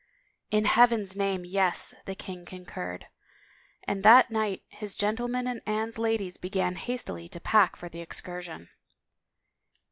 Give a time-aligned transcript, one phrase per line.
[0.57, 3.05] "In Heaven's name, yes/' the king concurred,
[3.83, 8.69] and that night his gentlemen and Anne's ladies began hastily to pack for the excursion.